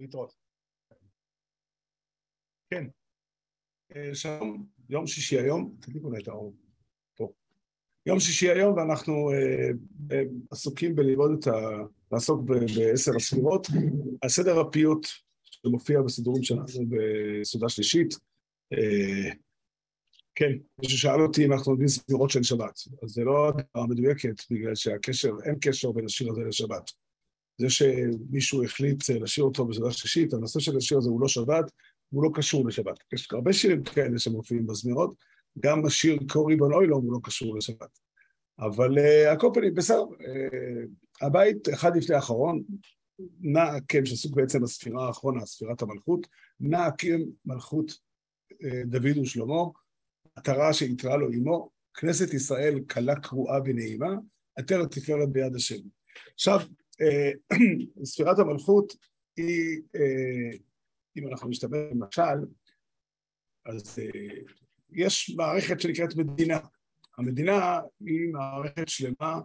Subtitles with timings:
[0.00, 0.34] להתראות.
[2.70, 2.86] כן,
[3.96, 6.54] אה, שלום, יום שישי היום, לי את האור
[7.16, 7.32] פה.
[8.06, 9.70] יום שישי היום ואנחנו אה,
[10.12, 11.50] אה, עסוקים בללמוד את ה...
[12.12, 13.66] לעסוק בעשר הספירות,
[14.22, 15.06] על סדר הפיוט
[15.42, 18.14] שמופיע בסידורים שלנו בסעודה שלישית.
[20.34, 24.42] כן, מישהו שאל אותי אם אנחנו לומדים ספירות של שבת, אז זה לא הדבר מדויקת,
[24.50, 26.90] בגלל שהקשר, אין קשר בין השיר הזה לשבת.
[27.60, 31.72] זה שמישהו החליט לשיר אותו בסעודה שלישית, הנושא של השיר הזה הוא לא שבת,
[32.10, 32.98] הוא לא קשור לשבת.
[33.12, 35.14] יש הרבה שירים כאלה שמופיעים בזמירות,
[35.58, 37.98] גם השיר קורי בן אוילום הוא לא קשור לשבת.
[38.58, 42.62] אבל uh, הקופנים, בסדר, uh, הבית אחד לפני האחרון,
[43.40, 46.26] נע הקם שעסוק בעצם בספירה האחרונה, ספירת המלכות,
[46.60, 49.62] נע הקם מלכות uh, דוד ושלמה,
[50.34, 54.14] עטרה שיתרה לו עמו, כנסת ישראל קלה קרועה ונעימה,
[54.56, 55.80] עטרת תפארת ביד השם.
[56.34, 56.60] עכשיו,
[58.04, 58.92] ספירת המלכות
[59.36, 60.58] היא uh,
[61.16, 62.46] אם אנחנו נשתמש במשל,
[63.66, 64.52] אז uh,
[64.92, 66.58] יש מערכת שנקראת מדינה.
[67.18, 69.40] המדינה היא מערכת שלמה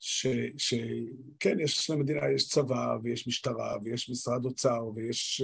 [0.00, 5.42] שכן, יש למדינה, יש צבא ויש משטרה ויש משרד אוצר ויש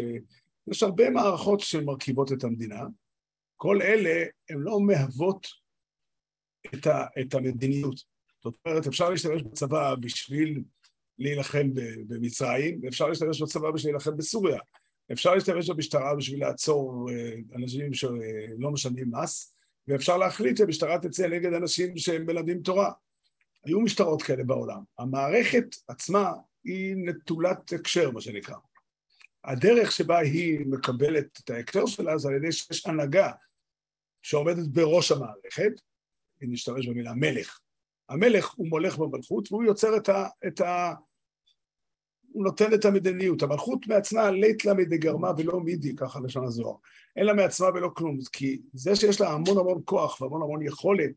[0.70, 2.82] יש הרבה מערכות שמרכיבות את המדינה.
[3.56, 5.46] כל אלה הן לא מהוות
[6.74, 8.00] את, ה, את המדיניות.
[8.44, 10.62] זאת אומרת, אפשר להשתמש בצבא בשביל
[11.20, 11.70] להילחם
[12.06, 14.58] במצרים, ואפשר להשתמש בצבא בשביל להילחם בסוריה.
[15.12, 19.54] אפשר להשתמש במשטרה בשביל לעצור אה, אנשים שלא משלמים מס,
[19.88, 22.92] ואפשר להחליט שהמשטרה תצא נגד אנשים שהם מלמדים תורה.
[23.64, 24.82] היו משטרות כאלה בעולם.
[24.98, 26.32] המערכת עצמה
[26.64, 28.56] היא נטולת הקשר, מה שנקרא.
[29.44, 33.32] הדרך שבה היא מקבלת את ההקשר שלה זה על ידי שיש הנהגה
[34.22, 35.72] שעומדת בראש המערכת,
[36.42, 37.60] אם נשתמש במילה מלך.
[38.08, 40.94] המלך הוא מולך במלכות והוא יוצר את, ה, את, ה,
[42.32, 43.42] הוא נותן את המדיניות.
[43.42, 46.74] המלכות מעצמה לית לה מדי גרמה ולא מידי, ככה לשון הזוהר.
[47.16, 51.10] אין לה מעצמה ולא כלום, כי זה שיש לה המון המון כוח והמון המון יכולת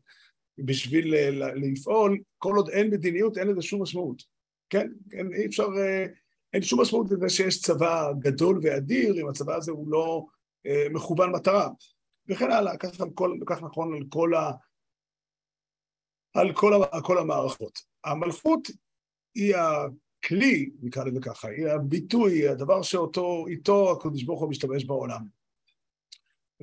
[0.58, 1.14] בשביל
[1.54, 4.22] לפעול, כל עוד אין מדיניות, אין לזה שום משמעות.
[4.70, 6.06] כן, אין, אי אפשר, אה,
[6.52, 10.26] אין שום משמעות לזה שיש צבא גדול ואדיר, אם הצבא הזה הוא לא
[10.66, 11.68] אה, מכוון מטרה.
[12.28, 14.50] וכן הלאה, כך, כל, כך נכון על כל, ה,
[16.34, 17.78] על כל, ה, כל המערכות.
[18.04, 18.68] המלכות
[19.34, 19.54] היא
[20.24, 25.26] הכלי, נקרא לזה ככה, היא הביטוי, הדבר שאותו, איתו הקדוש ברוך הוא משתמש בעולם.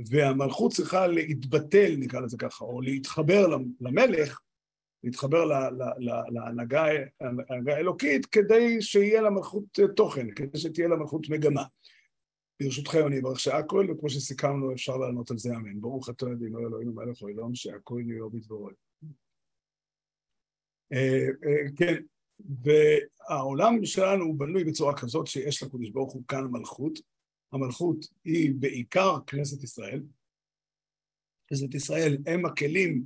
[0.09, 3.47] והמלכות צריכה להתבטל, נקרא לזה ככה, או להתחבר
[3.81, 4.41] למלך,
[5.03, 5.45] להתחבר
[6.31, 6.85] להנהגה
[7.67, 9.63] האלוקית, כדי שיהיה למלכות
[9.95, 11.63] תוכן, כדי שתהיה למלכות מגמה.
[12.61, 15.81] ברשותכם אני אברך שהכל, וכמו שסיכמנו אפשר לענות על זה אמן.
[15.81, 18.69] ברוך אתה אדינו אלוהינו מלך העולם, שהכל יהיה בדברו.
[20.93, 21.95] אה, אה, כן,
[22.63, 26.99] והעולם שלנו הוא בנוי בצורה כזאת שיש לקדוש ברוך הוא כאן מלכות.
[27.51, 30.03] המלכות היא בעיקר כנסת ישראל.
[31.47, 33.05] כנסת ישראל הם הכלים,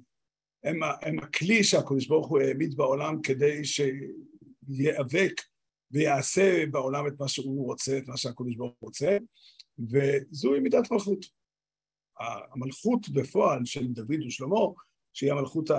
[0.63, 5.41] הם, הם הכלי שהקדוש ברוך הוא העמיד בעולם כדי שיאבק
[5.91, 9.17] ויעשה בעולם את מה שהוא רוצה, את מה שהקדוש ברוך הוא רוצה,
[9.79, 11.25] וזוהי מידת מלכות.
[12.53, 14.59] המלכות בפועל של דוד ושלמה,
[15.13, 15.69] שהיא המלכות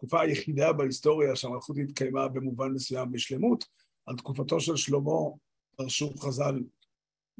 [0.00, 3.64] התקופה היחידה בהיסטוריה שהמלכות התקיימה במובן מסוים בשלמות,
[4.06, 5.20] על תקופתו של שלמה
[5.78, 6.60] דרשו חז"ל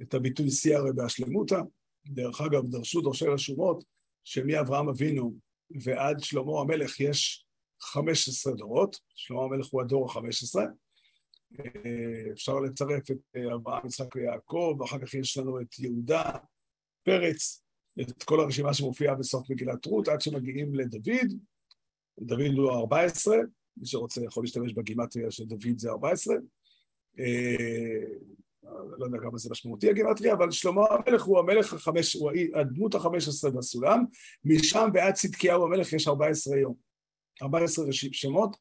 [0.02, 1.60] את הביטוי סיירא בהשלמותא.
[2.06, 3.84] דרך אגב, דרשו דורשי רשומות
[4.24, 5.34] שמאברהם אבינו
[5.82, 7.46] ועד שלמה המלך יש
[7.80, 10.60] 15 דורות, שלמה המלך הוא הדור ה-15.
[12.32, 16.22] אפשר לצרף את אברהם, יצחק ויעקב, ואחר כך יש לנו את יהודה,
[17.02, 17.64] פרץ,
[18.00, 21.32] את כל הרשימה שמופיעה בסוף מגילת רות, עד שמגיעים לדוד,
[22.20, 23.36] דוד הוא 14,
[23.76, 26.34] מי שרוצה יכול להשתמש בגימטריה של דוד זה 14.
[27.18, 28.04] אה,
[28.98, 33.28] לא יודע כמה זה משמעותי הגימטריה, אבל שלמה המלך הוא המלך החמש, הוא הדמות החמש
[33.28, 34.04] עשרה בסולם,
[34.44, 36.74] משם ועד צדקיהו המלך יש 14 יום.
[37.42, 38.56] 14 שמות,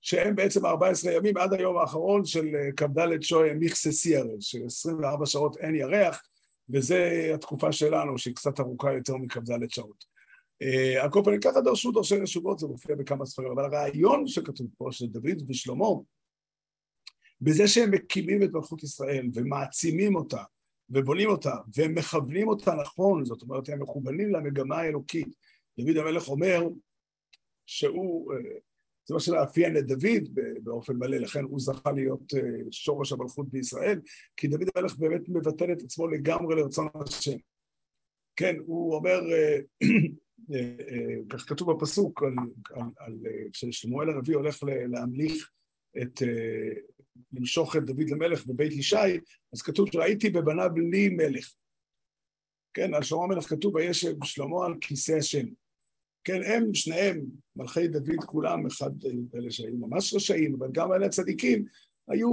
[0.00, 5.56] שהם בעצם 14 ימים עד היום האחרון של אה, כ"ד שוי מיכסה סיירל, ש-24 שעות
[5.56, 6.22] אין ירח,
[6.70, 10.04] וזה התקופה שלנו, שהיא קצת ארוכה יותר מכ"ד שעות.
[11.02, 14.88] על כל פנים, ככה דרשו דורשי רשובות, זה מופיע בכמה ספרים, אבל הרעיון שכתוב פה,
[14.90, 15.86] של דוד ושלמה,
[17.40, 20.42] בזה שהם מקימים את מלכות ישראל ומעצימים אותה
[20.90, 25.28] ובונים אותה ומכוונים אותה נכון, זאת אומרת, הם מכוונים למגמה האלוקית.
[25.78, 26.62] דוד המלך אומר
[27.66, 28.32] שהוא,
[29.04, 32.32] זה מה שמאפיין את דוד באופן מלא, לכן הוא זכה להיות
[32.70, 34.00] שורש המלכות בישראל,
[34.36, 37.36] כי דוד המלך באמת מבטל את עצמו לגמרי לרצון השם.
[38.36, 39.20] כן, הוא אומר,
[41.28, 42.22] כך כתוב בפסוק,
[42.98, 43.14] על,
[43.52, 45.50] כששמואל הנביא הולך להמליך
[46.02, 46.22] את,
[47.32, 49.18] למשוך את דוד למלך בבית ישי,
[49.52, 51.54] אז כתוב שראיתי בבניו לי מלך.
[52.74, 55.46] כן, על שלמה המלך כתוב וישב שלמה על כיסא השם.
[56.24, 57.24] כן, הם שניהם,
[57.56, 58.90] מלכי דוד כולם, אחד
[59.34, 61.64] אלה שהיו ממש רשעים, אבל גם אלה הצדיקים,
[62.08, 62.30] היו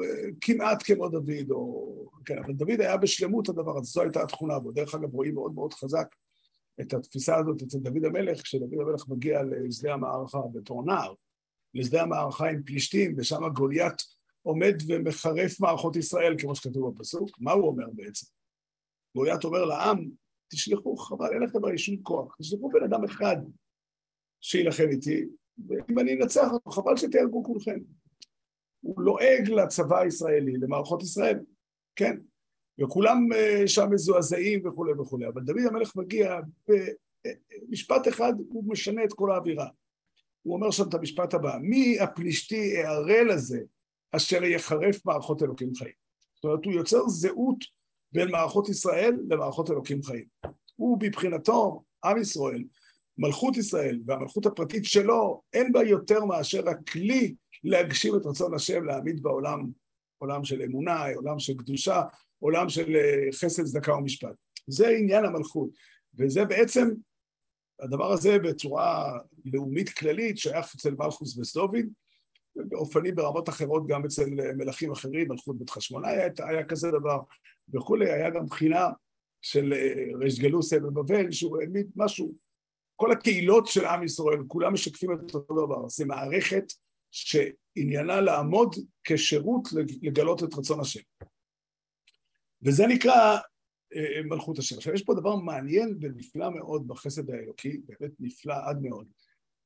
[0.00, 2.10] אה, כמעט כמו דוד, או...
[2.24, 4.72] כן, אבל דוד היה בשלמות הדבר הזה, זו הייתה התכונה בו.
[4.72, 6.06] דרך אגב, רואים מאוד מאוד חזק
[6.80, 11.14] את התפיסה הזאת אצל דוד המלך, כשדוד המלך מגיע לשדה המערכה בתור נער,
[11.74, 14.02] לשדה המערכה עם פלישתים, ושם גוליית
[14.42, 17.30] עומד ומחרף מערכות ישראל, כמו שכתוב בפסוק.
[17.40, 18.26] מה הוא אומר בעצם?
[19.16, 20.10] גוליית אומר לעם,
[20.52, 23.36] תשלחו, חבל, אין לכם הרי שום כוח, תשלחו בן אדם אחד
[24.40, 25.26] שיילחם איתי,
[25.68, 27.78] ואם אני אנצח אותו, חבל שתהרגו כולכם.
[28.80, 31.38] הוא לועג לצבא הישראלי, למערכות ישראל,
[31.96, 32.16] כן?
[32.80, 39.12] וכולם אה, שם מזועזעים וכולי וכולי, אבל דוד המלך מגיע במשפט אחד, הוא משנה את
[39.12, 39.66] כל האווירה.
[40.42, 43.60] הוא אומר שם את המשפט הבא, מי הפלישתי הערל הזה
[44.12, 45.92] אשר יחרף מערכות אלוקים חיים?
[46.34, 47.64] זאת אומרת, הוא יוצר זהות
[48.12, 50.24] בין מערכות ישראל למערכות אלוקים חיים.
[50.76, 52.64] הוא מבחינתו, עם ישראל,
[53.18, 57.34] מלכות ישראל והמלכות הפרטית שלו, אין בה יותר מאשר הכלי
[57.64, 59.66] להגשים את רצון השם, להעמיד בעולם
[60.18, 62.02] עולם של אמונה, עולם של קדושה,
[62.40, 64.34] עולם של אה, חסד, צדקה ומשפט.
[64.66, 65.70] זה עניין המלכות,
[66.18, 66.88] וזה בעצם,
[67.80, 71.90] הדבר הזה בצורה לאומית כללית שייך אצל מלכוס וסדובין,
[72.56, 74.24] באופנים ברמות אחרות גם אצל
[74.56, 77.18] מלכים אחרים, מלכות בית חשמונאי היה, היה כזה דבר
[77.74, 78.88] וכולי, היה גם בחינה
[79.42, 82.32] של אה, ריש גלוסיה בבבל, שהוא העמיד משהו,
[82.96, 86.64] כל הקהילות של עם ישראל, כולם משקפים את אותו דבר, זה מערכת
[87.10, 89.68] שעניינה לעמוד כשירות
[90.02, 91.00] לגלות את רצון השם.
[92.62, 93.38] וזה נקרא
[93.94, 94.76] אה, מלכות השם.
[94.76, 99.06] עכשיו, יש פה דבר מעניין ונפלא מאוד בחסד האלוקי, באמת נפלא עד מאוד,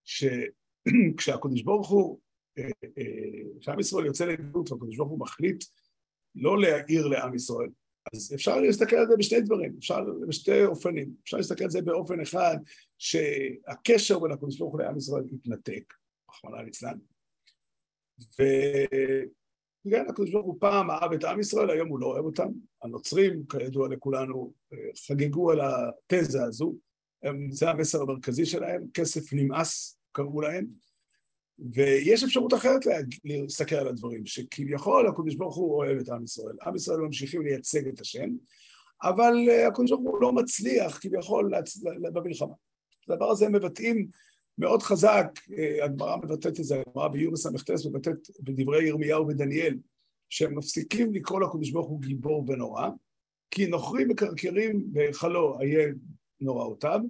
[0.04, 2.20] שכשהקדוש ברוך הוא,
[2.58, 5.64] אה, אה, כשעם ישראל יוצא לגלות והקדוש ברוך הוא מחליט
[6.34, 7.68] לא להעיר לעם ישראל,
[8.14, 11.14] אז אפשר להסתכל על זה בשני דברים, אפשר בשתי אופנים.
[11.24, 12.56] אפשר להסתכל על זה באופן אחד,
[12.98, 15.94] שהקשר בין הקדוש ברוך הוא לעם ישראל התנתק,
[16.30, 16.98] רחמנא ליצלן,
[19.86, 22.48] וגם הקדוש ברוך הוא פעם אהב את עם ישראל, היום הוא לא אוהב אותם.
[22.82, 24.52] הנוצרים, כידוע לכולנו,
[25.06, 26.74] חגגו על התזה הזו,
[27.50, 30.66] זה המסר המרכזי שלהם, כסף נמאס, קראו להם,
[31.72, 32.80] ויש אפשרות אחרת
[33.24, 36.56] להסתכל על הדברים, שכביכול הקדוש ברוך הוא אוהב את עם ישראל.
[36.66, 38.28] עם ישראל ממשיכים לייצג את השם,
[39.02, 39.34] אבל
[39.68, 41.52] הקדוש ברוך הוא לא מצליח כביכול
[42.12, 42.54] במלחמה.
[43.08, 44.08] הדבר הזה מבטאים
[44.58, 45.26] מאוד חזק,
[45.58, 49.78] אה, הגמרא מבטאת את זה, הגמרא ביום ס"ט מבטאת בדברי ירמיהו ודניאל,
[50.28, 52.88] שהם מפסיקים לקרוא לקדוש ברוך הוא גיבור ונורא,
[53.50, 55.88] כי נוכרים מקרקרים בהיכלו איה
[56.40, 57.00] נוראותיו,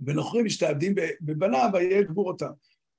[0.00, 2.50] ונוכרים משתעבדים בבניו איה גבורותיו.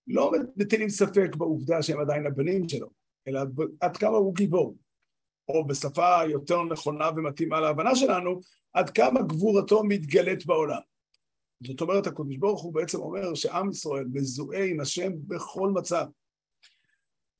[0.07, 2.89] לא מטילים ספק בעובדה שהם עדיין הבנים שלו,
[3.27, 3.41] אלא
[3.79, 4.75] עד כמה הוא גיבור.
[5.47, 8.39] או בשפה יותר נכונה ומתאימה להבנה שלנו,
[8.73, 10.79] עד כמה גבורתו מתגלית בעולם.
[11.65, 16.05] זאת אומרת, הקדוש ברוך הוא בעצם אומר שעם ישראל מזוהה עם השם בכל מצב.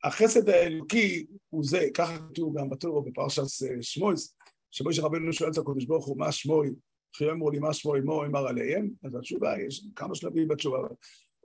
[0.03, 4.35] החסד האלוקי הוא זה, ככה כתוב גם בתור בפרשת אה, שמויס,
[4.71, 6.73] שמויס רבנו שואל את הקדוש ברוך הוא, מה שמוי?
[7.15, 8.89] אחרי אמרו לי, מה שמוי מו אמר עליהם?
[9.03, 10.77] אז התשובה, יש כמה שלבים בתשובה.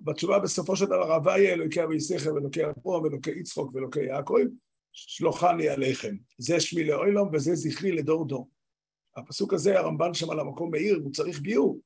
[0.00, 4.38] בתשובה בסופו של דבר, הוויה אלוקי אבי סכר ואלוקי אפרום ואלוקי יצחוק ואלוקי יעקב,
[4.93, 6.17] שלוחני עליכם.
[6.39, 8.49] זה שמי לאוילום וזה זכרי לדור דור.
[9.17, 11.79] הפסוק הזה, הרמב"ן שם על המקום מאיר, הוא צריך ביור.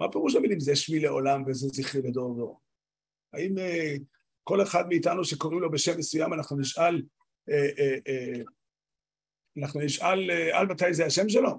[0.00, 2.60] מה פירוש המילים זה שמי לעולם וזה זכרי לדור דור?
[3.32, 3.94] האם אה,
[4.44, 7.02] כל אחד מאיתנו שקוראים לו בשם מסוים אנחנו נשאל,
[7.50, 7.68] אה,
[8.08, 8.42] אה,
[9.58, 11.50] אנחנו נשאל על מתי זה השם שלו?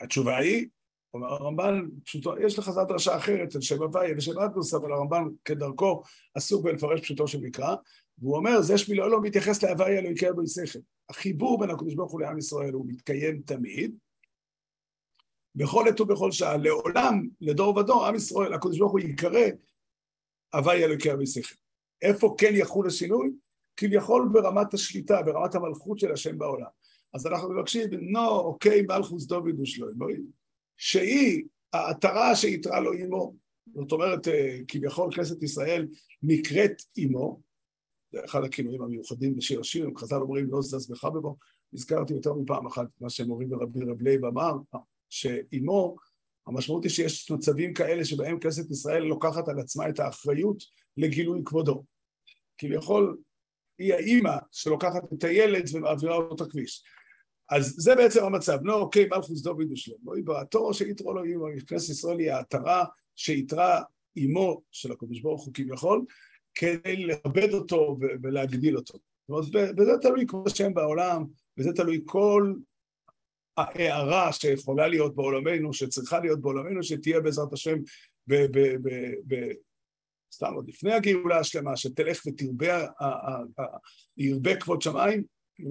[0.00, 0.66] התשובה היא,
[1.14, 5.24] אומר הרמב"ן, פשוטו, יש לך זו דרשה אחרת על שם הוויה ושם אדנוס, אבל הרמב"ן
[5.44, 6.02] כדרכו
[6.34, 7.76] עסוק בלפרש פשוטו של מקרא,
[8.18, 10.78] והוא אומר, זה שמי לעולם מתייחס להוויה אלוהיקה בו יסכם.
[11.08, 13.96] החיבור בין הקדוש ברוך הוא לעם ישראל הוא מתקיים תמיד,
[15.54, 19.46] בכל עת ובכל שעה, לעולם, לדור ודור, עם ישראל, הקדוש ברוך הוא יקרא
[20.54, 21.54] הווי אלוקי אבי שכל.
[22.02, 23.30] איפה כן יחול השינוי?
[23.76, 26.66] כביכול ברמת השליטה, ברמת המלכות של השם בעולם.
[27.14, 30.20] אז אנחנו מבקשים, נו, אוקיי, מלכוס דוד ושלוי,
[30.76, 33.34] שהיא העטרה שעיטרה לו אמו,
[33.74, 35.88] זאת אומרת, אה, כביכול כנסת ישראל
[36.22, 37.40] נקראת אמו,
[38.12, 41.36] זה אחד הכינויים המיוחדים בשיר השירים, חז"ל אומרים לא זז מחבבה,
[41.74, 44.52] הזכרתי יותר מפעם אחת מה שמורנו ורבנו רב לייב אמר,
[45.10, 45.96] שאימו,
[46.46, 50.62] המשמעות היא שיש מצבים כאלה שבהם כנסת ישראל לוקחת על עצמה את האחריות
[50.96, 51.84] לגילוי כבודו.
[52.58, 53.16] כביכול
[53.78, 56.84] היא האימא שלוקחת את הילד ומעבירה אותו הכביש.
[57.50, 58.58] אז זה בעצם המצב.
[58.62, 60.40] נו, אוקיי, מלכוס דוד ושלמה.
[60.40, 62.84] התור שיתרו לו אימו, כנסת ישראל היא העטרה
[63.16, 63.82] שיתרה
[64.16, 66.04] אימו של הקדוש ברוך הוא כביכול,
[66.54, 68.98] כדי לכבד אותו ולהגדיל אותו.
[69.28, 71.24] זאת אומרת, בזה תלוי כבוד השם בעולם,
[71.58, 72.54] וזה תלוי כל
[73.56, 77.78] ההערה שיכולה להיות בעולמנו, שצריכה להיות בעולמנו, שתהיה בעזרת השם
[78.26, 78.34] ב...
[78.34, 79.52] ב, ב, ב
[80.34, 82.86] סתם עוד לפני הגאולה השלמה, שתלך ותרבה,
[84.16, 85.24] ירבה כבוד שמיים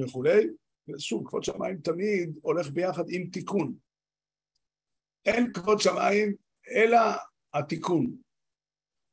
[0.04, 0.48] וכולי,
[0.88, 3.74] ושוב, כבוד שמיים תמיד הולך ביחד עם תיקון.
[5.26, 6.34] אין כבוד שמיים
[6.76, 7.00] אלא
[7.54, 8.16] התיקון.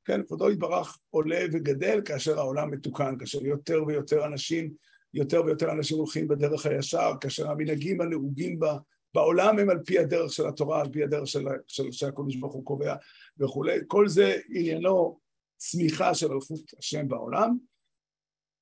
[0.04, 4.74] כן, כבודו יתברך עולה וגדל כאשר העולם מתוקן, כאשר יותר ויותר אנשים,
[5.14, 8.78] יותר ויותר אנשים הולכים בדרך הישר, כאשר המנהגים הנהוגים בה,
[9.14, 12.64] בעולם הם על פי הדרך של התורה, על פי הדרך של, של, שהקדוש ברוך הוא
[12.64, 12.94] קובע
[13.38, 13.78] וכולי.
[13.86, 15.20] כל זה עניינו
[15.56, 17.58] צמיחה של מלכות השם בעולם,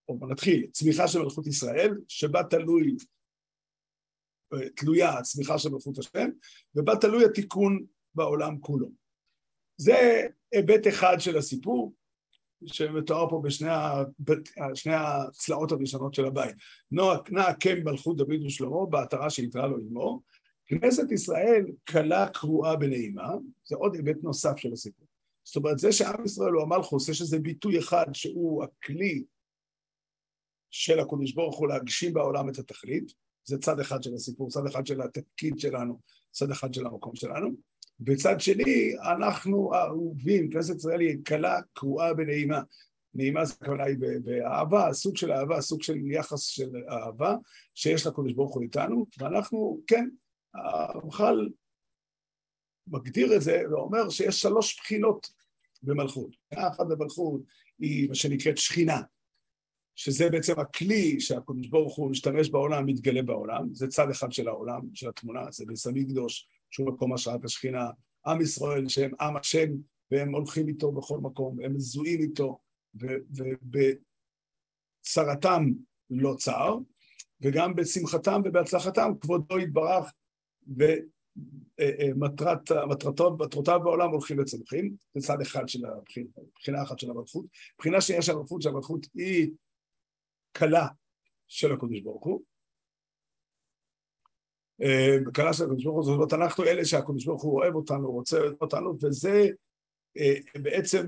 [0.08, 2.96] או נתחיל, צמיחה של מלכות ישראל, שבה תלוי,
[4.76, 6.28] תלויה הצמיחה של מלכות השם,
[6.74, 8.90] ובה תלוי התיקון בעולם כולו.
[9.76, 11.92] זה היבט אחד של הסיפור,
[12.66, 16.56] שמתואר פה בשני הצלעות הראשונות של הבית.
[17.30, 20.22] נע קם מלכות דוד ושלמה בעטרה שיתרה לו עמו.
[20.66, 23.28] כנסת ישראל כלה קרועה בנעימה,
[23.64, 25.06] זה עוד היבט נוסף של הסיפור.
[25.44, 29.24] זאת אומרת, זה שעם ישראל הוא המלכוס, יש איזה ביטוי אחד שהוא הכלי
[30.70, 33.12] של הקדוש ברוך הוא להגשים בעולם את התכלית,
[33.44, 36.00] זה צד אחד של הסיפור, צד אחד של התפקיד שלנו,
[36.30, 37.48] צד אחד של המקום שלנו.
[38.00, 42.62] בצד שני, אנחנו אהובים, כנסת ישראל היא קלה קרועה בנעימה.
[43.14, 47.34] נעימה זה הכוונה היא באהבה, סוג של אהבה, סוג של יחס של אהבה
[47.74, 50.08] שיש לקדוש ברוך הוא איתנו, ואנחנו, כן,
[50.54, 51.48] הרמח"ל
[52.86, 55.30] מגדיר את זה ואומר שיש שלוש בחינות
[55.82, 56.36] במלכות.
[56.54, 57.40] אחת במלכות
[57.78, 59.00] היא מה שנקראת שכינה,
[59.98, 64.80] שזה בעצם הכלי שהקדוש ברוך הוא משתמש בעולם, מתגלה בעולם, זה צד אחד של העולם,
[64.94, 67.90] של התמונה, זה בסמי קדוש, שהוא מקום השראת השכינה,
[68.26, 69.68] עם ישראל שהם עם השם,
[70.10, 72.58] והם הולכים איתו בכל מקום, הם מזוהים איתו,
[75.04, 75.64] ובצרתם
[76.10, 76.76] לא צר,
[77.40, 80.12] וגם בשמחתם ובהצלחתם כבודו יתברך,
[82.68, 87.44] ומטרותיו בעולם הולכים וצומחים, זה צד אחד של הבחינה, בחינה אחת של המלכות.
[87.78, 89.50] בחינה שנייה של המלכות, שהמלכות היא
[90.58, 90.86] כלה
[91.48, 92.42] של הקדוש ברוך הוא.
[95.34, 98.10] כלה אה, של הקדוש ברוך הוא, זאת אומרת, אנחנו אלה שהקדוש ברוך הוא אוהב אותנו,
[98.10, 99.46] רוצה אותנו, וזה
[100.18, 101.06] אה, בעצם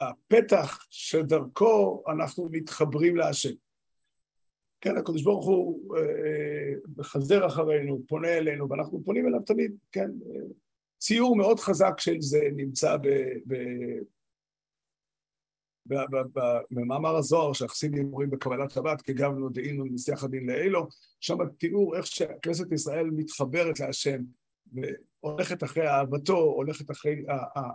[0.00, 3.54] הפתח שדרכו אנחנו מתחברים להשם.
[4.80, 10.10] כן, הקדוש ברוך הוא אה, מחזר אחרינו, פונה אלינו, ואנחנו פונים אליו תמיד, כן.
[10.98, 13.08] ציור מאוד חזק של זה נמצא ב,
[13.46, 13.54] ב,
[16.70, 20.88] במאמר הזוהר שהחסידים אומרים בקבלת שבת, כגב נודעינו משיח הדין לאלו,
[21.20, 24.20] שם תיאור איך שכנסת ישראל מתחברת להשם,
[24.72, 27.24] והולכת אחרי אהבתו, הולכת אחרי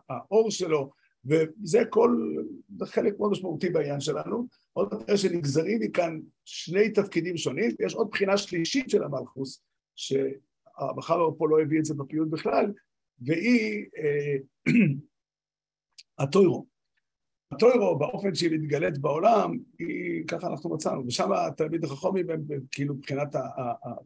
[0.10, 0.92] האור שלו,
[1.26, 2.36] וזה כל,
[2.84, 4.48] חלק מאוד משמעותי בעניין שלנו.
[4.74, 9.64] עוד אחרי שנגזרים מכאן שני תפקידים שונים, יש עוד בחינה שלישית של המלכוס,
[9.96, 12.66] שהבחר פה לא הביא את זה בפיוט בכלל,
[13.22, 14.36] והיא אה,
[16.20, 16.79] הטוירו.
[17.52, 22.42] הטוירו, באופן שהיא מתגלית בעולם, היא, ככה אנחנו מצאנו, ושם התלמיד החכמים הם
[22.72, 23.36] כאילו מבחינת,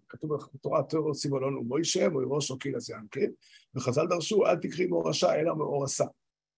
[0.09, 3.25] כתוב בתורה, הטוירו סיבו לנו מוישה, מוי ראשו קילה זיאנקי,
[3.75, 6.05] וחז"ל דרשו, אל תקרי מאור רשע, אלא מאור עשה.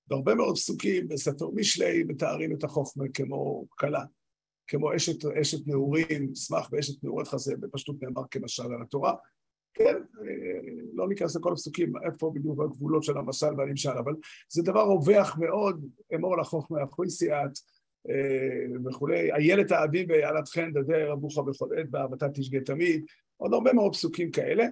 [0.10, 4.04] והרבה מאוד פסוקים בספר משלי מתארים את החוכמה כמו כלה,
[4.68, 9.13] כמו אשת, אשת נעורים, שמח באשת נעורת חזה, בפשטות נאמר כמשל על התורה.
[9.75, 9.96] כן,
[10.94, 14.13] לא ניכנס לכל הפסוקים, איפה בדיוק הגבולות של המשל והנמשל, אבל
[14.50, 17.51] זה דבר רווח מאוד, אמור לחוכמה החויסיאט
[18.86, 23.05] וכולי, איילת האביב ויעלת חן דדר אבוך בכל עת באהבתה תשגה תמיד,
[23.38, 24.65] עוד הרבה מאוד פסוקים כאלה.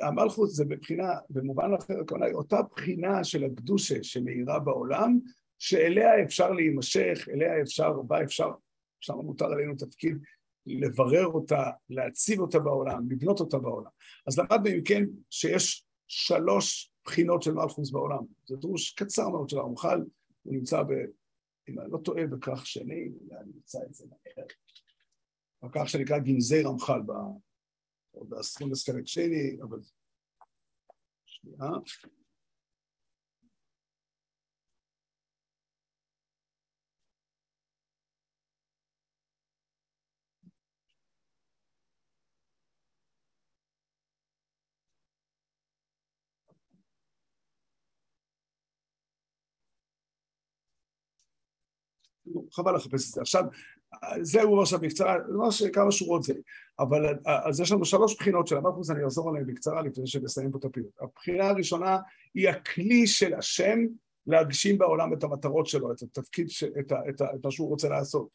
[0.00, 5.18] המלכות זה מבחינה, במובן אחר, הכוונה היא אותה בחינה של הקדושה שמאירה בעולם,
[5.58, 8.50] שאליה אפשר להימשך, אליה אפשר, בה אפשר,
[9.00, 10.18] שם מוטל עלינו תפקיד
[10.66, 13.90] לברר אותה, להציב אותה בעולם, לבנות אותה בעולם.
[14.26, 18.24] אז למדנו אם כן שיש שלוש בחינות של מלכוס בעולם.
[18.46, 20.04] זה דרוש קצר מאוד של הרמח"ל,
[20.42, 20.90] הוא נמצא ב...
[21.68, 24.46] אם אני לא טועה בכך שני, אני אמצא את זה מהר.
[25.62, 27.00] בכך שנקרא גנזי רמח"ל,
[28.14, 29.78] באסכולס חלק שני, אבל...
[31.26, 31.70] שנייה.
[52.52, 53.20] חבל לחפש את זה.
[53.20, 53.44] עכשיו,
[54.20, 56.34] זהו עכשיו בקצרה, ממש כמה שורות זה.
[56.78, 60.58] אבל אז יש לנו שלוש בחינות של המלכוס, אני אחזור עליהן בקצרה לפני שנסיים פה
[60.58, 60.92] את הפעילות.
[61.00, 61.98] הבחינה הראשונה
[62.34, 63.78] היא הכלי של השם
[64.26, 66.64] להגשים בעולם את המטרות שלו, את התפקיד, ש...
[66.64, 66.96] את, ה...
[67.08, 67.24] את, ה...
[67.34, 68.28] את מה שהוא רוצה לעשות.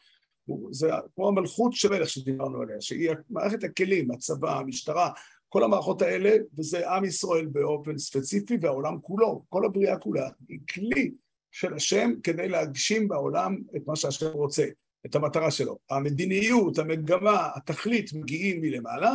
[0.72, 5.12] זה כמו המלכות של מלך שדיברנו עליה, שהיא מערכת הכלים, הצבא, המשטרה,
[5.50, 11.12] כל המערכות האלה, וזה עם ישראל באופן ספציפי והעולם כולו, כל הבריאה כולה, היא כלי
[11.56, 14.66] של השם כדי להגשים בעולם את מה שהשם רוצה,
[15.06, 15.78] את המטרה שלו.
[15.90, 19.12] המדיניות, המגמה, התכלית מגיעים מלמעלה,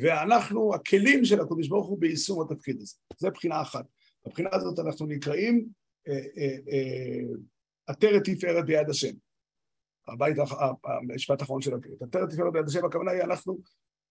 [0.00, 2.96] ואנחנו הכלים של הקדוש ברוך הוא ביישום התפקיד הזה.
[3.18, 3.84] זו בחינה אחת.
[4.26, 5.66] מבחינה הזאת אנחנו נקראים
[6.08, 7.20] אה, אה, אה,
[7.86, 9.12] עטרת תפארת ביד השם.
[10.08, 10.36] הבית,
[10.84, 12.04] המשפט האחרון של הקטע.
[12.04, 13.58] עטרת תפארת ביד השם, הכוונה היא אנחנו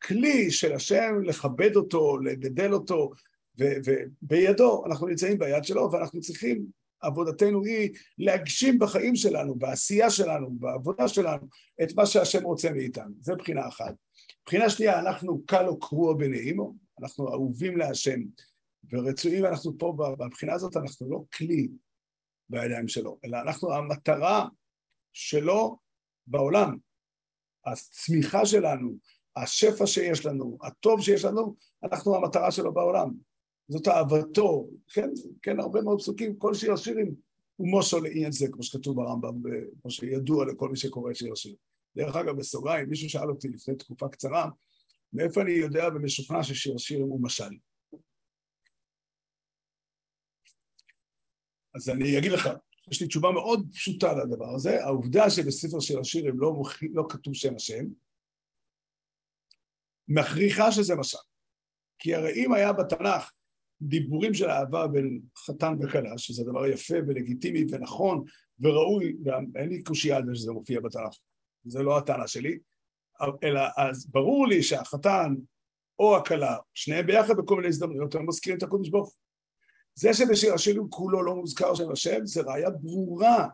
[0.03, 3.11] כלי של השם, לכבד אותו, לגדל אותו,
[3.57, 6.65] ובידו, אנחנו נמצאים ביד שלו, ואנחנו צריכים,
[7.01, 11.47] עבודתנו היא להגשים בחיים שלנו, בעשייה שלנו, בעבודה שלנו,
[11.83, 13.13] את מה שהשם רוצה מאיתנו.
[13.21, 13.95] זו בחינה אחת.
[14.45, 18.19] בחינה שנייה, אנחנו קלו קרוע בנעימו, אנחנו אהובים להשם,
[18.91, 21.67] ורצויים, אנחנו פה, בבחינה הזאת, אנחנו לא כלי
[22.49, 24.47] בידיים שלו, אלא אנחנו המטרה
[25.13, 25.77] שלו
[26.27, 26.77] בעולם.
[27.65, 28.95] הצמיחה שלנו,
[29.35, 33.26] השפע שיש לנו, הטוב שיש לנו, אנחנו המטרה שלו בעולם.
[33.67, 35.09] זאת אהבתו, כן,
[35.41, 37.15] כן, הרבה מאוד פסוקים, כל שיר השירים
[37.55, 39.41] הוא מושו לעניין זה, כמו שכתוב ברמב"ם,
[39.81, 41.57] כמו שידוע לכל מי שקורא שיר השירים.
[41.95, 44.49] דרך אגב, בסוגריים, מישהו שאל אותי לפני תקופה קצרה,
[45.13, 47.57] מאיפה אני יודע ומשוכנע ששיר השירים הוא משל.
[51.75, 52.49] אז אני אגיד לך,
[52.91, 56.53] יש לי תשובה מאוד פשוטה לדבר הזה, העובדה שבספר שיר השירים לא,
[56.93, 57.85] לא כתוב שם השם,
[60.07, 61.17] מכריחה שזה משל.
[61.99, 63.31] כי הרי אם היה בתנ"ך
[63.81, 68.23] דיבורים של אהבה בין חתן וכלה, שזה דבר יפה ולגיטימי ונכון
[68.59, 69.15] וראוי,
[69.53, 71.17] ואין לי קושייה על זה שזה מופיע בתנ"ך,
[71.65, 72.57] זה לא הטענה שלי,
[73.43, 75.35] אלא אז ברור לי שהחתן
[75.99, 79.15] או הכלה, שניהם ביחד בכל מיני הזדמנויות, הם מזכירים את הקודש ברוך
[79.95, 83.47] זה שבשיר השירים כולו לא מוזכר שם השם, זה ראיה ברורה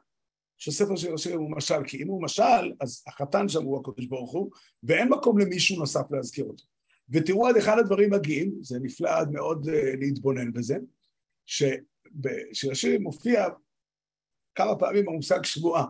[0.57, 4.31] שספר שיר השירים הוא משל, כי אם הוא משל, אז החתן שם הוא הקודש ברוך
[4.31, 4.51] הוא,
[4.83, 6.63] ואין מקום למישהו נוסף להזכיר אותו.
[7.13, 10.75] ותראו עד אחד הדברים מגיעים, זה נפלא עד מאוד uh, להתבונן בזה,
[11.45, 13.45] שבשיר השירים מופיע
[14.55, 15.85] כמה פעמים המושג שבועה.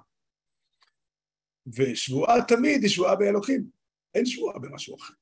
[1.67, 3.69] ושבועה תמיד היא שבועה באלוקים,
[4.15, 5.13] אין שבועה במשהו אחר.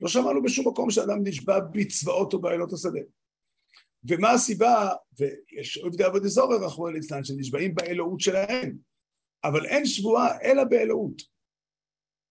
[0.00, 3.00] לא שמענו בשום מקום שאדם נשבע בצבאות או באלות השדה.
[4.08, 8.76] ומה הסיבה, ויש עובדי עבודי זורר, רחמנא ליצלן, שנשבעים באלוהות שלהם,
[9.44, 11.31] אבל אין שבועה אלא באלוהות.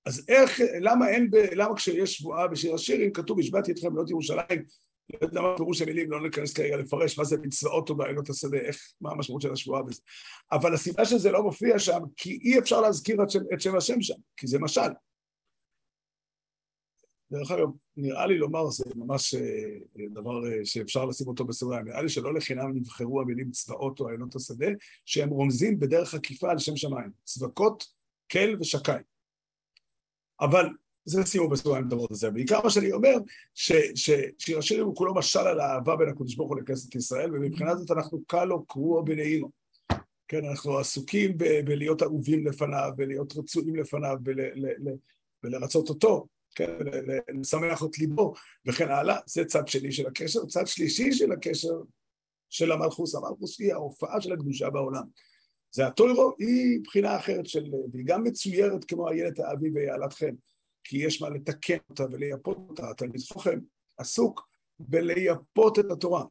[0.06, 4.64] אז איך, למה אין, ב, למה כשיש שבועה בשיר השירים, כתוב, השבעתי אתכם בנות ירושלים,
[5.14, 8.58] לא יודע מה פירוש המילים, לא ניכנס כרגע לפרש מה זה מצוות או בעילות השדה,
[8.58, 10.02] איך, מה המשמעות של השבועה בזה.
[10.52, 14.02] אבל הסיבה שזה לא מופיע שם, כי אי אפשר להזכיר את שם, את שם השם
[14.02, 14.92] שם, כי זה משל.
[17.32, 22.02] דרך אגב, נראה לי לומר, זה ממש אה, דבר אה, שאפשר לשים אותו בסוגריים, נראה
[22.02, 24.68] לי שלא לחינם נבחרו המילים צבאות או עיינות השדה,
[25.06, 27.84] שהם רומזים בדרך עקיפה על שם שמיים, צבקות,
[28.28, 28.92] קל ושקי.
[30.42, 30.66] אבל
[31.06, 32.32] זה בסוגריים את הדבר הזה.
[32.32, 33.16] בעיקר מה שאני אומר,
[33.56, 37.92] ששיר השירים הוא כולו משל על האהבה בין הקדוש ברוך הוא לכנסת ישראל, ומבחינה זאת
[37.92, 39.50] אנחנו קלו קרוע בנעימו.
[40.28, 44.18] כן, אנחנו עסוקים ב- בלהיות אהובים לפניו, ולהיות רצויים לפניו,
[45.44, 46.28] ולרצות אותו.
[46.56, 46.72] כן,
[47.40, 48.34] לשמח את ליבו
[48.66, 50.46] וכן הלאה, זה צד שני של הקשר.
[50.46, 51.82] צד שלישי של הקשר
[52.50, 55.04] של המלכוס, המלכוס היא ההופעה של הקדושה בעולם.
[55.72, 60.36] זה הטוירו, היא בחינה אחרת של, והיא גם מצוירת כמו איילת האביב ויעלת חן,
[60.84, 62.90] כי יש מה לתקן אותה ולייפות אותה.
[62.90, 63.60] התלמיד חוכם
[63.98, 64.48] עסוק
[64.80, 66.24] בלייפות את התורה,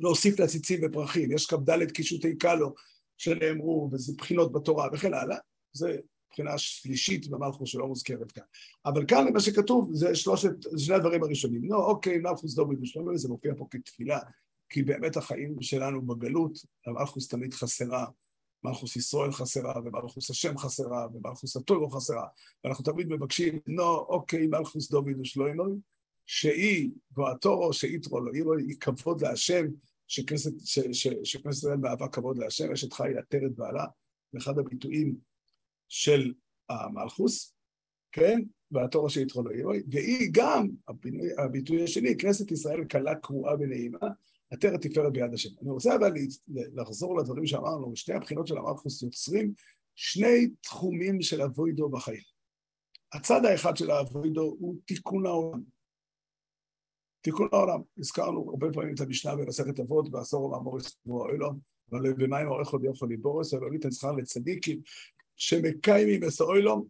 [0.00, 2.74] להוסיף לה ציצים ופרחים, יש כ"ד קישוטי קלו
[3.18, 5.36] שנאמרו, וזה בחינות בתורה וכן הלאה,
[5.72, 8.42] זה מבחינה שלישית במלכוס שלא מוזכרת כאן.
[8.86, 11.64] אבל כאן מה שכתוב זה שלושת, שני הדברים הראשונים.
[11.64, 14.18] נו, אוקיי, מלכוס דובי ושלומי, זה מופיע פה כתפילה,
[14.68, 18.06] כי באמת החיים שלנו בגלות, המלכוס תמיד חסרה,
[18.64, 22.26] מלכוס ישראל חסרה, ומלכוס השם חסרה, ומלכוס הטוירו חסרה,
[22.64, 25.80] ואנחנו תמיד מבקשים, נו, אוקיי, מלכוס דובי ושלומי,
[26.26, 29.66] שהיא, והטורו, שאיתרו לא אירו, היא כבוד להשם,
[30.08, 30.52] שכנסת
[31.50, 33.84] ישראל באהבה כבוד להשם, אשת חי עטרת בעלה,
[34.32, 35.16] ואחד הביטויים
[35.88, 36.32] של
[36.68, 37.54] המלכוס,
[38.12, 38.40] כן?
[38.70, 40.68] והתורה שיתחו לו ירוי, והיא גם,
[41.38, 44.08] הביטוי השני, כנסת ישראל קלה קרועה ונעימה,
[44.56, 45.48] עטרת תפארת ביד השם.
[45.62, 46.12] אני רוצה אבל
[46.74, 49.52] לחזור לדברים שאמרנו, שתי הבחינות של המלכוס יוצרים
[49.94, 52.20] שני תחומים של אבוידו בחיים.
[53.12, 55.62] הצד האחד של האבוידו הוא תיקון העולם.
[57.20, 61.58] תיקון העולם, הזכרנו הרבה פעמים את המשנה במסכת אבות, בעשור עולם מוריס האילון,
[61.90, 64.80] אבל במים עורך עוד יכול לבורס, אבל ניתן שכר לצדיקים,
[65.36, 66.86] שמקיימים אסאוילום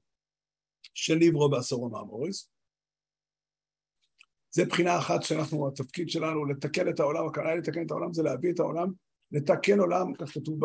[0.94, 2.56] שניברו בעשורו מאמוריס.
[4.57, 8.53] זה בחינה אחת שאנחנו, התפקיד שלנו לתקן את העולם, הכוונה לתקן את העולם זה להביא
[8.53, 8.92] את העולם
[9.33, 10.61] לתקן עולם, כך כתוב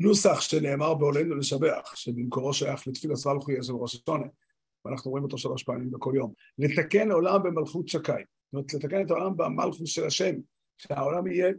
[0.00, 4.26] בנוסח שנאמר בעולנו לשבח, שבמקורו שייך לתפילה סלחוי של ראש השונה,
[4.84, 6.32] ואנחנו רואים אותו שלוש פעמים בכל יום.
[6.58, 10.34] לתקן עולם במלכות שקי, זאת אומרת, לתקן את העולם במלכות של השם,
[10.78, 11.52] שהעולם יהיה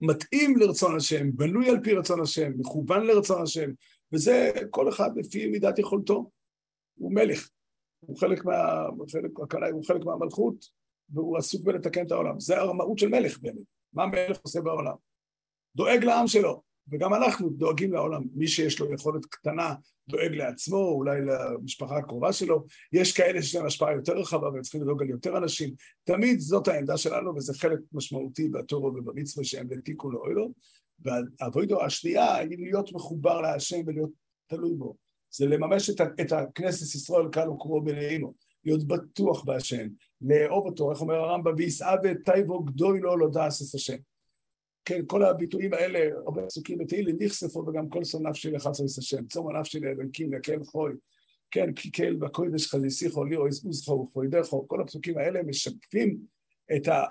[0.00, 3.70] מתאים לרצון השם, בנוי על פי רצון השם, מכוון לרצון השם,
[4.12, 6.30] וזה כל אחד לפי מידת יכולתו.
[6.94, 7.48] הוא מלך,
[8.00, 9.30] הוא חלק, מה, חלק,
[9.72, 10.64] הוא חלק מהמלכות,
[11.10, 12.40] והוא עסוק בלתקן את העולם.
[12.40, 14.94] זה הרמאות של מלך באמת, מה מלך עושה בעולם.
[15.76, 18.22] דואג לעם שלו, וגם אנחנו דואגים לעולם.
[18.34, 19.74] מי שיש לו יכולת קטנה
[20.08, 22.64] דואג לעצמו, אולי למשפחה הקרובה שלו.
[22.92, 25.74] יש כאלה שיש להם השפעה יותר רחבה והם צריכים לדאוג על יותר אנשים.
[26.04, 30.52] תמיד זאת העמדה שלנו, וזה חלק משמעותי בתורו ובמצווה שהם לתיקון לאוילו.
[30.98, 34.10] והאבוידו השנייה היא להיות מחובר להשם ולהיות
[34.46, 35.07] תלוי בו.
[35.30, 38.32] זה לממש את, את הכנסת ישראל קל וקרוא בנעימו,
[38.64, 39.88] להיות בטוח בהשם,
[40.20, 43.96] לאהוב אותו, איך אומר הרמב"ם, ויסעה וטייבו גדוי לו לא את השם.
[44.84, 49.26] כן, כל הביטויים האלה, הרבה פסוקים בתהילים, נכספו וגם כל שון נפשי לחצו את השם,
[49.26, 50.92] צום הנפשי לאלוקים, יקל חוי,
[51.50, 56.18] כן, כי קל בקודש חזיסיכו, ליאו עוזכו ופוידכו, כל הפסוקים האלה משקפים
[56.76, 57.04] את, ה,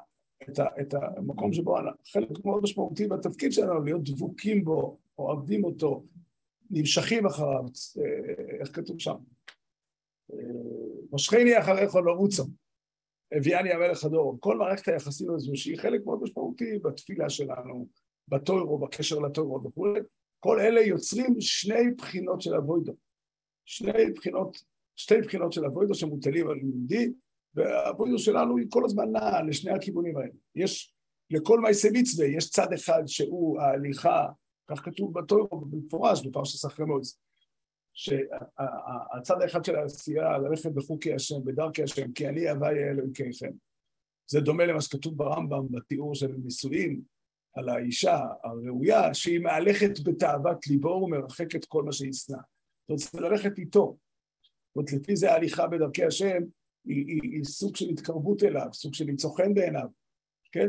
[0.50, 1.78] את, ה, את המקום שבו
[2.14, 6.04] חלק מאוד משמעותי בתפקיד שלנו, להיות דבוקים בו, אוהבים אותו,
[6.72, 7.64] נמשכים אחריו,
[7.98, 9.16] אה, איך כתוב שם?
[10.34, 10.38] אה,
[11.12, 12.44] משכני אחריך לא רוצו.
[13.32, 14.38] הביאני המלך הדור.
[14.40, 17.88] כל מערכת היחסים הזו, שהיא חלק מאוד משמעותי בתפילה שלנו,
[18.28, 20.00] בטוירו, בקשר לטוירו וכולי,
[20.40, 22.94] כל אלה יוצרים שני בחינות של אבוידו.
[23.66, 24.58] שני בחינות,
[24.96, 27.12] שתי בחינות של אבוידו שמוטלים על יהודי,
[27.56, 30.32] והאבוידו שלנו היא כל הזמן נעה לשני הכיוונים האלה.
[30.56, 30.94] יש,
[31.30, 34.26] לכל מעשה מצווה יש צד אחד שהוא ההליכה,
[34.68, 37.20] כך כתוב בטוירו במפורש בפרשת סחרי מויס.
[37.94, 43.52] שהצד האחד של העשייה, ללכת בחוקי השם, בדרכי השם, כי אני הווי אלוהיכם.
[44.30, 47.02] זה דומה למה שכתוב ברמב"ם בתיאור של נישואים,
[47.54, 52.38] על האישה הראויה, שהיא מהלכת בתאוות ליבו ומרחקת כל מה שישנא.
[52.96, 53.98] זאת אומרת, ללכת איתו.
[54.68, 56.42] זאת אומרת, לפי זה ההליכה בדרכי השם
[56.86, 59.88] היא, היא, היא סוג של התקרבות אליו, סוג של למצוא חן בעיניו,
[60.52, 60.68] כן?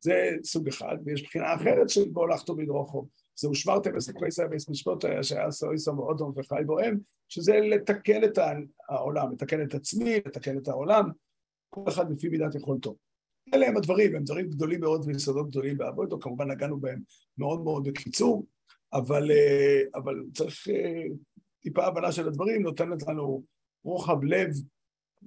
[0.00, 3.06] זה סוג אחד, ויש בחינה אחרת של בוא לחתום בדרוכו.
[3.38, 6.98] זהו שמרתם וסקוויסא וסמשפוטה שהיה סויסו ואודום וחי בוהם,
[7.28, 8.38] שזה לתקן את
[8.88, 11.10] העולם, לתקן את עצמי, לתקן את העולם,
[11.70, 12.96] כל אחד לפי מידת יכולתו.
[13.54, 17.00] אלה הם הדברים, הם דברים גדולים מאוד ויסודות גדולים באבוידו, כמובן נגענו בהם
[17.38, 18.46] מאוד מאוד בקיצור,
[18.92, 21.02] אבל, אה, אבל צריך אה,
[21.62, 23.44] טיפה הבנה של הדברים, נותנת לנו
[23.84, 24.50] רוחב לב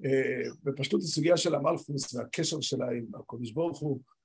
[0.05, 4.20] אה, בפשטות הסוגיה של המלכוס והקשר שלה עם הקודש ברוך הוא, אה,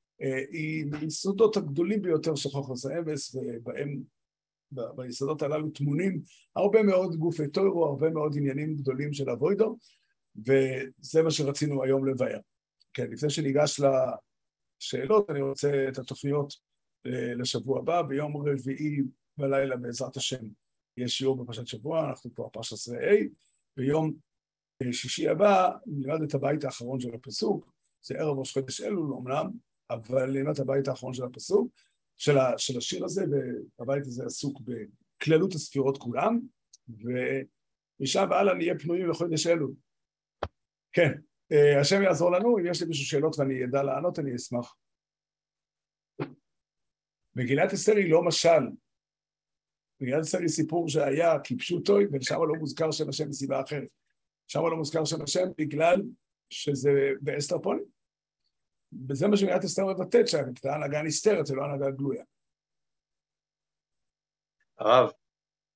[0.52, 4.02] היא מיסודות הגדולים ביותר של חוכוס האמס, ובהם,
[4.70, 6.20] ביסודות הללו טמונים
[6.56, 9.76] הרבה מאוד גופי טוירו, הרבה מאוד עניינים גדולים של אבוידו,
[10.36, 12.38] וזה מה שרצינו היום לבאר.
[12.94, 13.80] כן, לפני שניגש
[14.80, 16.52] לשאלות, אני רוצה את התוכניות
[17.06, 19.02] אה, לשבוע הבא, ביום רביעי
[19.38, 20.44] בלילה בעזרת השם
[20.96, 23.28] יש שיעור בפרשת שבוע, אנחנו כבר פרשת עשרה A,
[23.76, 24.12] ביום
[24.82, 29.50] אה, שישי הבא נלמד את הבית האחרון של הפסוק, זה ערב ראש חודש אלול אמנם,
[29.90, 31.72] אבל לימת הבית האחרון של הפסוק,
[32.16, 33.24] של, ה, של השיר הזה,
[33.78, 36.40] והבית הזה עסוק בכללות הספירות כולם,
[36.88, 39.74] ומשם והלאה נהיה פנויים לחודש אלול.
[40.92, 41.12] כן,
[41.52, 44.76] אה, השם יעזור לנו, אם יש לי מישהו שאלות ואני אדע לענות, אני אשמח.
[47.36, 48.62] מגילת אסתר היא לא משל.
[50.00, 53.90] מגילת אסתר היא סיפור שהיה כפשוטוי, ושם לא מוזכר שם השם מסיבה אחרת.
[54.48, 56.02] שם לא מוזכר שם השם בגלל
[56.50, 57.95] שזה באסתר פונים.
[59.08, 62.24] וזה מה שמדינת אסתר מבטאת, שהייתה הנהגה נסתרת, זה לא הנהגה גלויה.
[64.78, 65.10] הרב.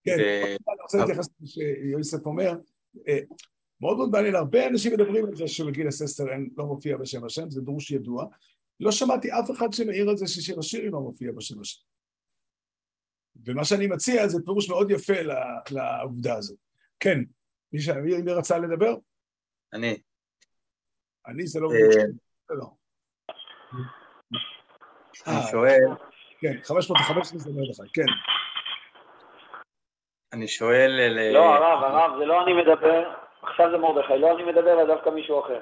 [0.05, 2.53] כן, אני רוצה להתייחס למה שיוסף אומר.
[3.09, 3.19] אה,
[3.81, 6.25] מאוד מאוד מעניין, הרבה אנשים מדברים על זה שבגיל אסתר
[6.57, 8.27] לא מופיע בשם השם, זה דרוש ידוע.
[8.81, 11.81] לא שמעתי אף אחד שמעיר על זה ששיר השירים לא מופיע בשם השם.
[13.45, 15.13] ומה שאני מציע זה פירוש מאוד יפה
[15.71, 16.59] לעובדה הזאת.
[17.01, 17.19] כן,
[17.73, 18.95] מי רצה לדבר?
[19.73, 20.01] אני.
[21.27, 21.69] אני זה לא...
[25.27, 25.33] לא.
[25.33, 25.89] אני אה, שואל...
[26.41, 28.13] כן, 515 זה מרדכי, כן.
[30.33, 31.19] אני שואל...
[31.33, 35.11] לא, הרב, הרב, זה לא אני מדבר, עכשיו זה מרדכי, לא אני מדבר, אלא דווקא
[35.11, 35.61] מישהו אחר.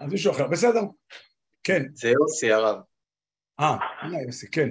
[0.00, 0.80] אז מישהו אחר, בסדר.
[1.64, 1.82] כן.
[1.92, 2.76] זה יוסי, הרב.
[3.60, 4.68] אה, הנה יוסי, כן.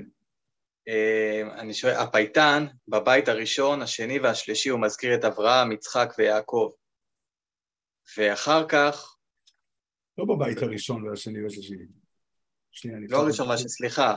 [0.87, 6.69] אה, אני שואל, הפייטן, בבית הראשון, השני והשלישי, הוא מזכיר את אברהם, יצחק ויעקב.
[8.17, 9.15] ואחר כך...
[10.17, 11.75] לא בבית הראשון והשני והשלישי.
[12.71, 14.15] שנייה, לא הראשון, מה סליחה,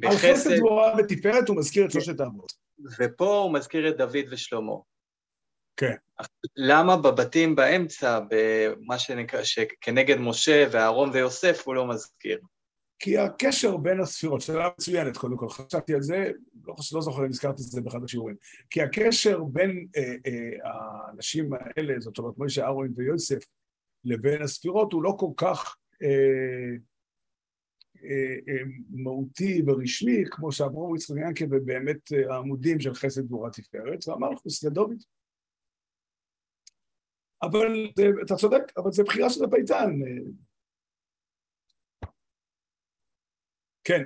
[0.00, 0.26] בחסד...
[0.26, 2.00] על חסד גבורה ותפארת הוא מזכיר את כן.
[2.00, 2.52] שלושת האבות.
[2.98, 4.72] ופה הוא מזכיר את דוד ושלמה.
[5.76, 5.94] כן.
[6.56, 12.38] למה בבתים באמצע, במה שנקרא, שכנגד משה ואהרון ויוסף, הוא לא מזכיר?
[12.98, 16.30] כי הקשר בין הספירות, שאלה מצוינת קודם כל, חשבתי על זה,
[16.64, 18.36] לא, לא זוכר אם הזכרתי את זה באחד השיעורים,
[18.70, 23.44] כי הקשר בין אה, אה, האנשים האלה, זאת אומרת מוישה אהרון ויוסף,
[24.04, 26.76] לבין הספירות הוא לא כל כך אה,
[28.90, 34.64] מהותי ורשמי, כמו שאמרו יצחק ינקה ובאמת אה, העמודים של חסד גבורה תפארת, ואמר חוס
[34.64, 35.02] לדוד.
[37.42, 39.90] אבל זה, אתה צודק, אבל זה בחירה של הפייטן.
[40.02, 40.30] אה.
[43.84, 44.02] כן.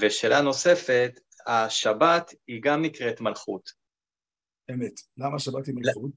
[0.00, 3.70] ושאלה נוספת, השבת היא גם נקראת מלכות.
[4.70, 5.00] אמת.
[5.16, 6.10] למה שבת היא מלכות?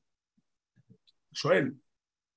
[1.33, 1.63] שואל.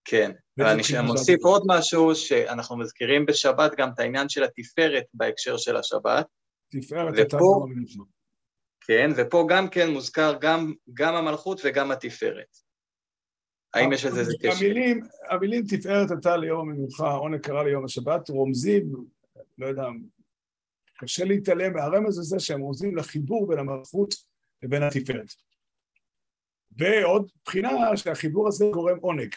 [0.05, 5.77] כן, ואני מוסיף עוד משהו, שאנחנו מזכירים בשבת גם את העניין של התפארת בהקשר של
[5.77, 6.27] השבת.
[6.71, 7.67] תפארת הייתה ופה,
[8.81, 12.57] כן, ופה גם כן מוזכר גם, גם המלכות וגם התפארת.
[13.75, 14.57] האם יש לזה קשר?
[14.57, 18.93] המילים, המילים תפארת הייתה ליום המנוחה, עונג קרה ליום השבת, רומזים,
[19.59, 19.87] לא יודע,
[20.99, 24.15] קשה להתעלם מהרמז הזה שהם רומזים לחיבור בין המלכות
[24.63, 25.33] לבין התפארת.
[26.79, 29.35] ועוד בחינה שהחיבור הזה גורם עונג.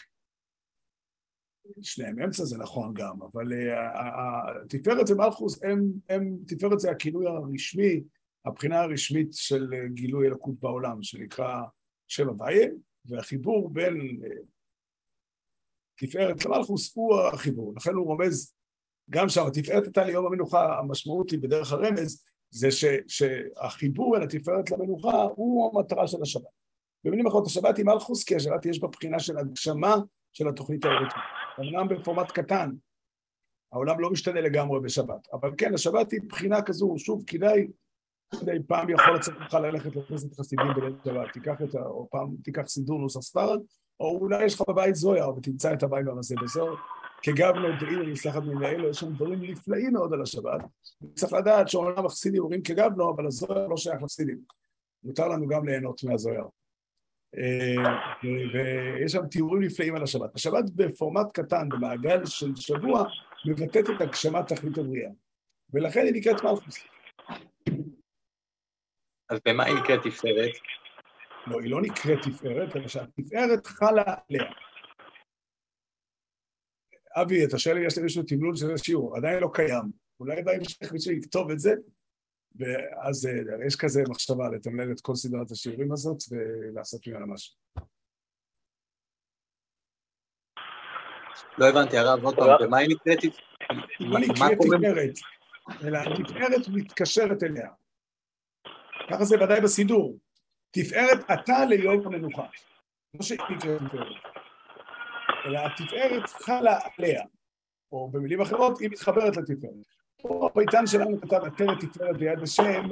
[1.82, 5.60] שניהם אמצע זה נכון גם, אבל uh, תפארת ומלכוס,
[6.08, 8.02] הם, תפארת זה הכינוי הרשמי,
[8.44, 11.62] הבחינה הרשמית של גילוי אלוקות בעולם, שנקרא
[12.08, 12.68] שם הוויה,
[13.04, 14.20] והחיבור בין
[15.96, 18.56] תפארת למלכוס הוא החיבור, לכן הוא רומז
[19.10, 24.70] גם שם, התפארת הייתה ליום המנוחה, המשמעות היא בדרך הרמז, זה ש, שהחיבור בין התפארת
[24.70, 26.56] למנוחה הוא המטרה של השבת.
[27.04, 29.96] במילים אחרות, השבת היא מלכוס, כי השבת יש בה בחינה של הגשמה
[30.32, 31.45] של התוכנית האלוקית.
[31.60, 32.70] אמנם בפורמט קטן,
[33.72, 37.66] העולם לא משתנה לגמרי בשבת, אבל כן, השבת היא בחינה כזו, שוב, כדאי,
[38.40, 41.82] כדאי פעם יכול לצאת לך ללכת לכנסת חסידים בליל שבת, תיקח את ה...
[41.86, 43.60] או פעם תיקח סידור נוסח ספרד,
[44.00, 46.74] או אולי יש לך בבית זויה, ותמצא את הבית הזה בזוהר,
[47.22, 50.60] כגבנו דעים ונסלחת מן האלו, יש שם דברים נפלאים מאוד על השבת.
[51.14, 54.38] צריך לדעת שעולם החסידים אומרים כגבנו, אבל הזוהר לא שייך לחסידים.
[55.04, 56.48] מותר לנו גם ליהנות מהזוהר.
[57.34, 60.34] אה, ויש שם תיאורים נפלאים על השבת.
[60.34, 63.04] השבת בפורמט קטן, במעגל של שבוע,
[63.46, 65.10] מבטאת את הגשמת תכלית הבריאה.
[65.72, 66.84] ולכן היא נקראת מלכוס.
[69.30, 70.52] אז במה היא נקראת תפארת?
[71.46, 74.44] לא, היא לא נקראת תפארת, אלא שהתפארת חלה עליה.
[77.22, 79.84] אבי, אתה שואל לי, יש למישהו תמלול של השיעור, עדיין לא קיים.
[80.20, 81.74] אולי בהמשך מישהו יכתוב את זה,
[82.58, 87.54] ואז אה, יש כזה מחשבה לתמלל את כל סדרת השיעורים הזאת ולעשות ממנה משהו.
[91.58, 93.18] לא הבנתי, הרב, עוד פעם, במה היא נקראת?
[94.00, 95.14] לא נקראת תפארת,
[95.84, 97.68] אלא התפארת מתקשרת אליה.
[99.10, 100.18] ככה זה ודאי בסידור.
[100.70, 102.46] תפארת אתה ליום המנוחה.
[103.14, 104.06] לא שהיא נקראת תפארת,
[105.46, 107.24] אלא התפארת חלה עליה,
[107.92, 109.95] או במילים אחרות, היא מתחברת לתפארת.
[110.22, 112.84] פה הפייטן שלנו כתב עטרת תפארת ביד השם,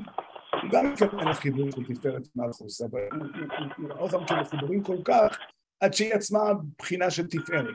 [0.63, 3.01] הוא גם מתכוון לחיבור של תפארת מלכוס, אבל
[3.77, 5.39] הוא ראה אותם כמחוברים כל כך,
[5.81, 6.41] עד שהיא עצמה
[6.79, 7.75] בחינה של תפארת.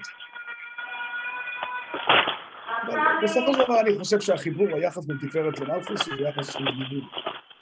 [3.23, 7.03] בסופו של דבר אני חושב שהחיבור, היחס בין תפארת למלכוס הוא יחס של גידול,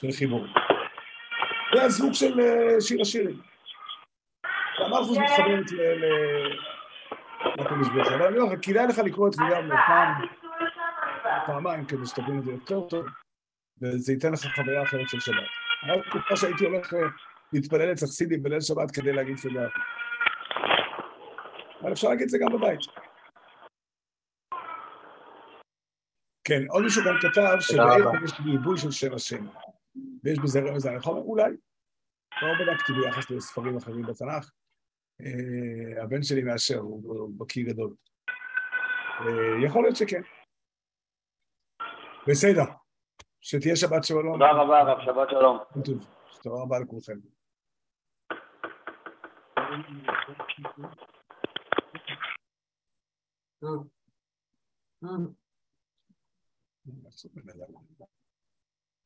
[0.01, 0.45] של חיבור.
[1.75, 3.39] זה הזוג של אה, שיר השירים.
[4.79, 5.79] והמלכוס מתחברת הוא.
[8.15, 10.27] אבל אני אומר לך, כדאי לך לקרוא את זה גם פעם
[11.45, 13.05] פעמיים כדי שתבין את זה יותר טוב,
[13.81, 15.35] וזה ייתן לך חוויה אחרת של שבת.
[15.81, 16.99] היה תקופה שהייתי הולך אה,
[17.53, 19.67] להתפלל אצל חסידים בליל שבת כדי להגיד תודה.
[21.81, 22.79] אבל אפשר להגיד את זה גם בבית.
[26.43, 29.45] כן, עוד מישהו גם כתב שבעיר יש ריבוי של שם השם,
[30.23, 31.51] ויש בזה רמז על הרחוב, אולי.
[32.41, 34.51] לא בדקתי ביחס לספרים אחרים בתנ"ך.
[35.21, 37.93] אה, הבן שלי מאשר, הוא בקיא גדול.
[39.19, 40.21] אה, יכול להיות שכן.
[42.27, 42.63] בסדר.
[43.41, 44.33] שתהיה שבת שלום.
[44.33, 45.57] תודה רבה, רב, שבת שלום.
[45.85, 46.07] טוב,
[46.43, 47.19] תודה רבה לכולכם.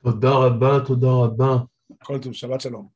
[0.04, 1.66] תודה רבה, תודה רבה.
[2.04, 2.90] כל טוב, שבת שלום.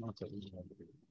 [0.00, 1.05] なんかいいなんだけど。